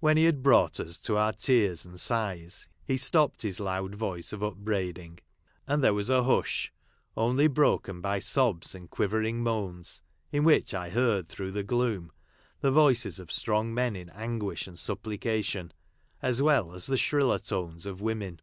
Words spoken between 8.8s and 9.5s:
quivering